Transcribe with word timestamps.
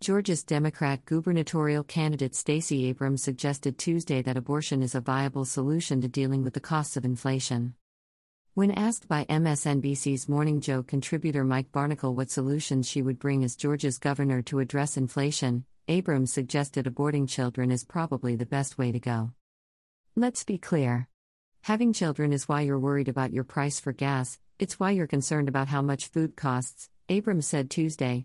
Georgia's 0.00 0.42
Democrat 0.42 1.04
gubernatorial 1.04 1.84
candidate 1.84 2.34
Stacey 2.34 2.86
Abrams 2.86 3.22
suggested 3.22 3.76
Tuesday 3.76 4.22
that 4.22 4.38
abortion 4.38 4.82
is 4.82 4.94
a 4.94 5.00
viable 5.02 5.44
solution 5.44 6.00
to 6.00 6.08
dealing 6.08 6.42
with 6.42 6.54
the 6.54 6.58
costs 6.58 6.96
of 6.96 7.04
inflation. 7.04 7.74
When 8.54 8.70
asked 8.70 9.08
by 9.08 9.26
MSNBC's 9.26 10.26
Morning 10.26 10.62
Joe 10.62 10.82
contributor 10.82 11.44
Mike 11.44 11.70
Barnicle 11.70 12.14
what 12.14 12.30
solutions 12.30 12.88
she 12.88 13.02
would 13.02 13.18
bring 13.18 13.44
as 13.44 13.56
Georgia's 13.56 13.98
governor 13.98 14.40
to 14.40 14.60
address 14.60 14.96
inflation, 14.96 15.66
Abrams 15.86 16.32
suggested 16.32 16.86
aborting 16.86 17.28
children 17.28 17.70
is 17.70 17.84
probably 17.84 18.36
the 18.36 18.46
best 18.46 18.78
way 18.78 18.92
to 18.92 19.00
go. 19.00 19.32
Let's 20.16 20.44
be 20.44 20.56
clear. 20.56 21.08
Having 21.60 21.92
children 21.92 22.32
is 22.32 22.48
why 22.48 22.62
you're 22.62 22.78
worried 22.78 23.08
about 23.08 23.34
your 23.34 23.44
price 23.44 23.78
for 23.78 23.92
gas, 23.92 24.38
it's 24.58 24.80
why 24.80 24.92
you're 24.92 25.06
concerned 25.06 25.50
about 25.50 25.68
how 25.68 25.82
much 25.82 26.08
food 26.08 26.36
costs, 26.36 26.88
Abrams 27.10 27.46
said 27.46 27.68
Tuesday, 27.68 28.24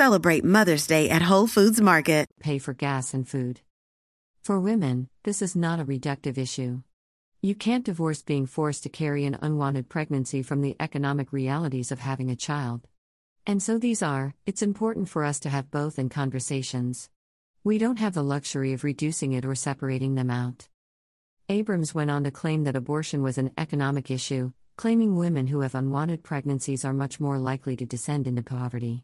Mother's 0.43 0.87
Day 0.87 1.11
at 1.11 1.21
Whole 1.21 1.45
Foods 1.45 1.79
Market. 1.79 2.27
Pay 2.39 2.57
for 2.57 2.73
gas 2.73 3.13
and 3.13 3.27
food. 3.29 3.61
For 4.41 4.59
women, 4.59 5.09
this 5.21 5.43
is 5.43 5.55
not 5.55 5.79
a 5.79 5.85
reductive 5.85 6.39
issue. 6.39 6.81
You 7.39 7.53
can't 7.53 7.85
divorce 7.85 8.23
being 8.23 8.47
forced 8.47 8.81
to 8.81 8.89
carry 8.89 9.25
an 9.25 9.37
unwanted 9.43 9.89
pregnancy 9.89 10.41
from 10.41 10.61
the 10.61 10.75
economic 10.79 11.31
realities 11.31 11.91
of 11.91 11.99
having 11.99 12.31
a 12.31 12.35
child. 12.35 12.87
And 13.45 13.61
so 13.61 13.77
these 13.77 14.01
are, 14.01 14.33
it's 14.47 14.63
important 14.63 15.07
for 15.07 15.23
us 15.23 15.39
to 15.41 15.49
have 15.49 15.69
both 15.69 15.99
in 15.99 16.09
conversations. 16.09 17.11
We 17.63 17.77
don't 17.77 17.99
have 17.99 18.15
the 18.15 18.23
luxury 18.23 18.73
of 18.73 18.83
reducing 18.83 19.33
it 19.33 19.45
or 19.45 19.53
separating 19.53 20.15
them 20.15 20.31
out. 20.31 20.67
Abrams 21.47 21.93
went 21.93 22.09
on 22.09 22.23
to 22.23 22.31
claim 22.31 22.63
that 22.63 22.75
abortion 22.75 23.21
was 23.21 23.37
an 23.37 23.51
economic 23.55 24.09
issue, 24.09 24.51
claiming 24.77 25.15
women 25.15 25.45
who 25.45 25.59
have 25.59 25.75
unwanted 25.75 26.23
pregnancies 26.23 26.83
are 26.83 26.91
much 26.91 27.19
more 27.19 27.37
likely 27.37 27.75
to 27.75 27.85
descend 27.85 28.25
into 28.25 28.41
poverty. 28.41 29.03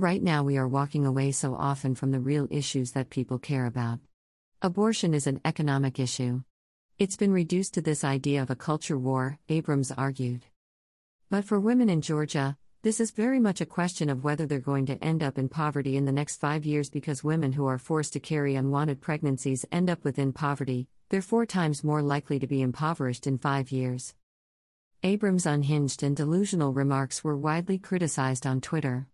Right 0.00 0.22
now, 0.22 0.42
we 0.42 0.56
are 0.56 0.66
walking 0.66 1.04
away 1.04 1.30
so 1.30 1.54
often 1.54 1.94
from 1.94 2.10
the 2.10 2.20
real 2.20 2.48
issues 2.50 2.92
that 2.92 3.10
people 3.10 3.38
care 3.38 3.66
about. 3.66 3.98
Abortion 4.62 5.12
is 5.12 5.26
an 5.26 5.42
economic 5.44 6.00
issue. 6.00 6.40
It's 6.98 7.18
been 7.18 7.34
reduced 7.34 7.74
to 7.74 7.82
this 7.82 8.02
idea 8.02 8.40
of 8.40 8.48
a 8.48 8.56
culture 8.56 8.96
war, 8.96 9.38
Abrams 9.50 9.92
argued. 9.92 10.46
But 11.28 11.44
for 11.44 11.60
women 11.60 11.90
in 11.90 12.00
Georgia, 12.00 12.56
this 12.80 12.98
is 12.98 13.10
very 13.10 13.38
much 13.38 13.60
a 13.60 13.66
question 13.66 14.08
of 14.08 14.24
whether 14.24 14.46
they're 14.46 14.58
going 14.58 14.86
to 14.86 15.04
end 15.04 15.22
up 15.22 15.36
in 15.36 15.50
poverty 15.50 15.98
in 15.98 16.06
the 16.06 16.12
next 16.12 16.36
five 16.36 16.64
years 16.64 16.88
because 16.88 17.22
women 17.22 17.52
who 17.52 17.66
are 17.66 17.76
forced 17.76 18.14
to 18.14 18.20
carry 18.20 18.54
unwanted 18.54 19.02
pregnancies 19.02 19.66
end 19.70 19.90
up 19.90 20.02
within 20.02 20.32
poverty, 20.32 20.88
they're 21.10 21.20
four 21.20 21.44
times 21.44 21.84
more 21.84 22.00
likely 22.00 22.38
to 22.38 22.46
be 22.46 22.62
impoverished 22.62 23.26
in 23.26 23.36
five 23.36 23.70
years. 23.70 24.14
Abrams' 25.02 25.44
unhinged 25.44 26.02
and 26.02 26.16
delusional 26.16 26.72
remarks 26.72 27.22
were 27.22 27.36
widely 27.36 27.76
criticized 27.76 28.46
on 28.46 28.62
Twitter. 28.62 29.06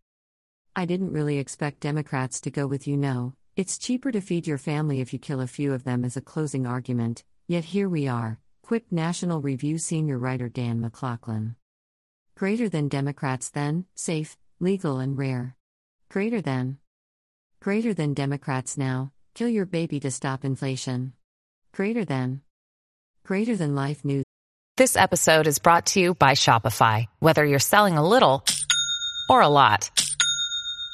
I 0.79 0.85
didn't 0.85 1.15
really 1.15 1.39
expect 1.39 1.81
Democrats 1.81 2.39
to 2.43 2.51
go 2.51 2.67
with 2.67 2.87
you 2.87 2.99
know, 2.99 3.33
it's 3.57 3.79
cheaper 3.79 4.13
to 4.13 4.21
feed 4.21 4.47
your 4.47 4.59
family 4.59 5.01
if 5.01 5.11
you 5.11 5.19
kill 5.19 5.41
a 5.41 5.47
few 5.47 5.73
of 5.73 5.85
them 5.85 6.05
as 6.05 6.19
a 6.19 6.21
closing 6.21 6.67
argument, 6.67 7.25
yet 7.49 7.65
here 7.65 7.89
we 7.89 8.09
are, 8.09 8.39
quipped 8.61 8.93
National 8.93 9.41
Review 9.41 9.79
senior 9.79 10.19
writer 10.19 10.51
Dan 10.51 10.83
McLaughlin. 10.83 11.57
Greater 12.37 12.69
than 12.69 12.89
Democrats 12.89 13.49
then, 13.49 13.87
safe, 13.95 14.37
legal, 14.61 14.99
and 14.99 15.17
rare. 15.17 15.57
Greater 16.11 16.43
than. 16.43 16.77
Greater 17.63 17.95
than 17.95 18.13
Democrats 18.13 18.77
now, 18.77 19.13
kill 19.35 19.49
your 19.49 19.65
baby 19.65 19.99
to 20.01 20.11
stop 20.11 20.45
inflation. 20.45 21.15
Greater 21.73 22.05
than. 22.05 22.43
Greater 23.25 23.57
than 23.57 23.75
life 23.75 24.05
news. 24.05 24.27
This 24.77 24.95
episode 24.95 25.47
is 25.47 25.59
brought 25.59 25.87
to 25.87 26.01
you 26.01 26.15
by 26.15 26.33
Shopify. 26.33 27.07
Whether 27.19 27.47
you're 27.47 27.61
selling 27.61 27.97
a 27.97 28.07
little 28.07 28.45
or 29.31 29.41
a 29.41 29.49
lot. 29.49 29.91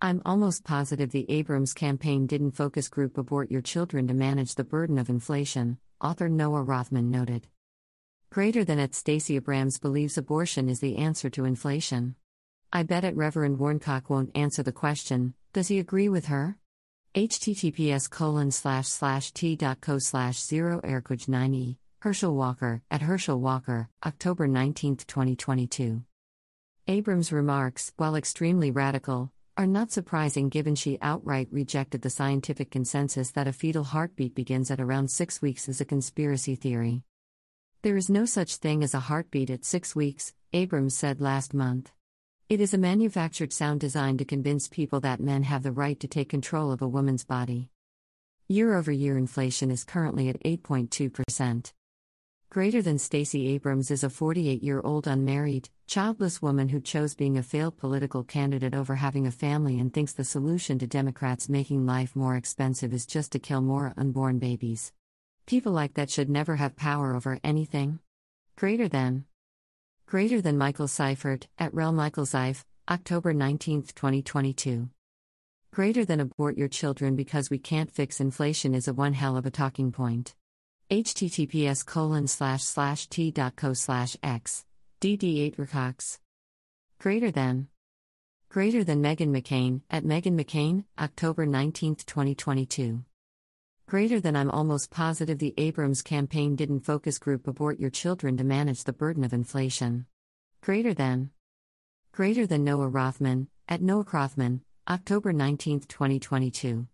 I'm 0.00 0.22
almost 0.24 0.62
positive 0.62 1.10
the 1.10 1.28
Abrams 1.28 1.74
campaign 1.74 2.28
didn't 2.28 2.52
focus 2.52 2.88
group 2.88 3.18
abort 3.18 3.50
your 3.50 3.62
children 3.62 4.06
to 4.06 4.14
manage 4.14 4.54
the 4.54 4.62
burden 4.62 4.96
of 4.96 5.08
inflation, 5.08 5.78
author 6.00 6.28
Noah 6.28 6.62
Rothman 6.62 7.10
noted. 7.10 7.48
Greater 8.30 8.62
than 8.62 8.78
at 8.78 8.94
Stacey 8.94 9.34
Abrams 9.34 9.80
believes 9.80 10.16
abortion 10.16 10.68
is 10.68 10.78
the 10.78 10.98
answer 10.98 11.28
to 11.30 11.44
inflation. 11.44 12.14
I 12.72 12.84
bet 12.84 13.02
at 13.02 13.16
Reverend 13.16 13.58
Warnock 13.58 14.08
won't 14.08 14.30
answer 14.36 14.62
the 14.62 14.70
question, 14.70 15.34
does 15.52 15.66
he 15.66 15.80
agree 15.80 16.08
with 16.08 16.26
her? 16.26 16.58
https 17.16 18.08
colon 18.08 18.52
slash 18.52 18.86
slash 18.86 19.32
t.co 19.32 19.98
slash 19.98 20.38
zero 20.38 20.80
airquage 20.82 21.26
9e, 21.26 21.76
Herschel 22.02 22.36
Walker, 22.36 22.82
at 22.88 23.02
Herschel 23.02 23.40
Walker, 23.40 23.88
October 24.06 24.46
19, 24.46 24.98
2022. 24.98 26.04
Abrams' 26.86 27.32
remarks, 27.32 27.92
while 27.96 28.14
extremely 28.14 28.70
radical, 28.70 29.32
are 29.58 29.66
not 29.66 29.90
surprising 29.90 30.48
given 30.48 30.76
she 30.76 30.98
outright 31.02 31.48
rejected 31.50 32.00
the 32.00 32.10
scientific 32.10 32.70
consensus 32.70 33.32
that 33.32 33.48
a 33.48 33.52
fetal 33.52 33.82
heartbeat 33.82 34.32
begins 34.32 34.70
at 34.70 34.80
around 34.80 35.10
six 35.10 35.42
weeks 35.42 35.68
as 35.68 35.80
a 35.80 35.84
conspiracy 35.84 36.54
theory. 36.54 37.02
There 37.82 37.96
is 37.96 38.08
no 38.08 38.24
such 38.24 38.56
thing 38.56 38.84
as 38.84 38.94
a 38.94 39.00
heartbeat 39.00 39.50
at 39.50 39.64
six 39.64 39.96
weeks, 39.96 40.32
Abrams 40.52 40.96
said 40.96 41.20
last 41.20 41.54
month. 41.54 41.90
It 42.48 42.60
is 42.60 42.72
a 42.72 42.78
manufactured 42.78 43.52
sound 43.52 43.80
designed 43.80 44.20
to 44.20 44.24
convince 44.24 44.68
people 44.68 45.00
that 45.00 45.18
men 45.18 45.42
have 45.42 45.64
the 45.64 45.72
right 45.72 45.98
to 45.98 46.06
take 46.06 46.28
control 46.28 46.70
of 46.70 46.80
a 46.80 46.88
woman's 46.88 47.24
body. 47.24 47.68
Year 48.46 48.76
over 48.76 48.92
year 48.92 49.18
inflation 49.18 49.72
is 49.72 49.82
currently 49.82 50.28
at 50.28 50.40
8.2%. 50.44 51.72
Greater 52.48 52.80
than 52.80 52.98
Stacey 52.98 53.48
Abrams 53.48 53.90
is 53.90 54.04
a 54.04 54.08
48 54.08 54.62
year 54.62 54.80
old 54.84 55.08
unmarried, 55.08 55.68
childless 55.88 56.42
woman 56.42 56.68
who 56.68 56.80
chose 56.80 57.14
being 57.14 57.38
a 57.38 57.42
failed 57.42 57.78
political 57.78 58.22
candidate 58.22 58.74
over 58.74 58.94
having 58.94 59.26
a 59.26 59.30
family 59.30 59.80
and 59.80 59.92
thinks 59.92 60.12
the 60.12 60.22
solution 60.22 60.78
to 60.78 60.86
Democrats 60.86 61.48
making 61.48 61.86
life 61.86 62.14
more 62.14 62.36
expensive 62.36 62.92
is 62.92 63.06
just 63.06 63.32
to 63.32 63.38
kill 63.38 63.62
more 63.62 63.94
unborn 63.96 64.38
babies. 64.38 64.92
People 65.46 65.72
like 65.72 65.94
that 65.94 66.10
should 66.10 66.28
never 66.28 66.56
have 66.56 66.76
power 66.76 67.16
over 67.16 67.40
anything. 67.42 67.98
Greater 68.54 68.86
than. 68.86 69.24
Greater 70.06 70.42
than 70.42 70.58
Michael 70.58 70.88
Seifert, 70.88 71.48
at 71.58 71.72
Rel 71.72 71.92
Michael 71.92 72.26
Zeif, 72.26 72.64
October 72.90 73.32
19, 73.32 73.82
2022. 73.84 74.90
Greater 75.72 76.04
than 76.04 76.20
abort 76.20 76.58
your 76.58 76.68
children 76.68 77.16
because 77.16 77.48
we 77.48 77.58
can't 77.58 77.90
fix 77.90 78.20
inflation 78.20 78.74
is 78.74 78.88
a 78.88 78.92
one 78.92 79.14
hell 79.14 79.38
of 79.38 79.46
a 79.46 79.50
talking 79.50 79.90
point 79.90 80.34
https 80.90 81.84
colon 81.84 82.26
slash 82.26 82.62
slash 82.62 83.08
t.co 83.08 83.74
slash 83.74 84.16
x 84.22 84.64
dd8 85.00 85.54
recox 85.54 86.18
greater 86.98 87.30
than 87.30 87.68
greater 88.48 88.82
than 88.82 89.00
Meghan 89.00 89.28
McCain 89.28 89.82
at 89.88 90.02
Meghan 90.02 90.34
McCain 90.34 90.86
October 90.98 91.46
19, 91.46 91.94
2022 91.94 93.04
Greater 93.86 94.20
than 94.20 94.34
I'm 94.34 94.50
almost 94.50 94.90
positive 94.90 95.38
the 95.38 95.54
Abrams 95.56 96.02
campaign 96.02 96.56
didn't 96.56 96.80
focus 96.80 97.20
group 97.20 97.46
abort 97.46 97.78
your 97.78 97.90
children 97.90 98.36
to 98.38 98.44
manage 98.44 98.82
the 98.82 98.92
burden 98.92 99.22
of 99.22 99.32
inflation. 99.32 100.06
Greater 100.62 100.92
than. 100.92 101.30
Greater 102.10 102.44
than 102.44 102.64
Noah 102.64 102.88
Rothman, 102.88 103.46
at 103.68 103.80
Noah 103.80 104.04
Rothman, 104.12 104.62
October 104.90 105.32
19, 105.32 105.82
2022. 105.82 106.88